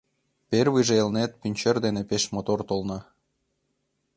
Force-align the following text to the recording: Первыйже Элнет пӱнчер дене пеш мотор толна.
Первыйже 0.51 0.93
Элнет 1.03 1.31
пӱнчер 1.41 1.75
дене 1.85 2.01
пеш 2.09 2.23
мотор 2.33 2.59
толна. 2.69 2.99